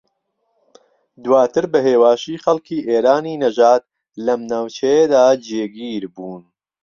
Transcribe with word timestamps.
دواتر 1.23 1.65
بە 1.71 1.79
ھێواشی 1.87 2.41
خەڵکی 2.43 2.85
ئێرانی 2.89 3.39
نەژاد 3.43 3.83
لەم 4.25 4.41
ناوچەیەدا 4.51 5.25
جێگیر 5.47 6.03
بوون 6.13 6.43